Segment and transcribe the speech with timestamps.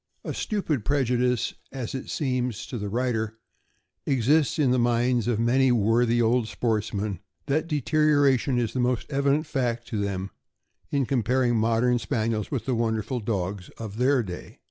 [0.23, 3.37] A stupid prejudice, as it seems to the writer,
[4.07, 9.45] exists in the minds of many worthy old sportsmen, that deterioration is the most evident
[9.45, 10.31] fact to them
[10.89, 14.57] in comparing modern Spaniels with the wonderful dogs of their day.